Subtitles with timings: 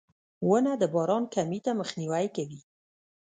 [0.49, 2.59] •ونه د باران کمي ته مخنیوی کوي.